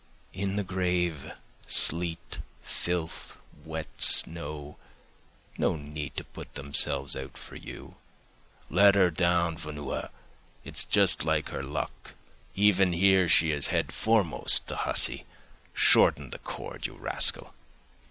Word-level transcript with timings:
In 0.33 0.55
the 0.55 0.63
grave, 0.63 1.31
sleet, 1.67 2.39
filth, 2.63 3.37
wet 3.63 4.01
snow—no 4.01 5.75
need 5.75 6.17
to 6.17 6.23
put 6.23 6.55
themselves 6.55 7.15
out 7.15 7.37
for 7.37 7.55
you—'Let 7.55 8.95
her 8.95 9.11
down, 9.11 9.59
Vanuha; 9.59 10.09
it's 10.63 10.85
just 10.85 11.23
like 11.23 11.49
her 11.49 11.61
luck—even 11.61 12.93
here, 12.93 13.29
she 13.29 13.51
is 13.51 13.67
head 13.67 13.91
foremost, 13.93 14.65
the 14.65 14.75
hussy. 14.89 15.27
Shorten 15.71 16.31
the 16.31 16.39
cord, 16.39 16.87
you 16.87 16.95
rascal. 16.95 17.53